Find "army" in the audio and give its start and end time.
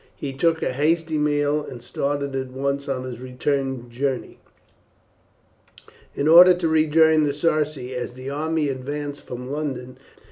8.27-8.67